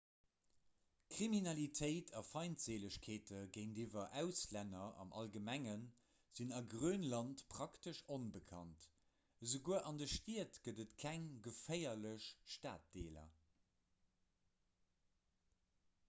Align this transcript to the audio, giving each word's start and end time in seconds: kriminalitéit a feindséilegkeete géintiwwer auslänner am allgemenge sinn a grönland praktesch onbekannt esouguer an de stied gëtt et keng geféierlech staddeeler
kriminalitéit 1.15 2.13
a 2.21 2.21
feindséilegkeete 2.27 3.41
géintiwwer 3.57 4.15
auslänner 4.21 4.87
am 5.03 5.11
allgemenge 5.21 5.75
sinn 6.39 6.55
a 6.61 6.63
grönland 6.73 7.43
praktesch 7.55 8.01
onbekannt 8.17 8.89
esouguer 9.51 9.85
an 9.93 10.01
de 10.03 10.09
stied 10.17 10.59
gëtt 10.69 10.83
et 10.87 10.97
keng 11.07 11.29
geféierlech 11.51 12.31
staddeeler 12.57 13.31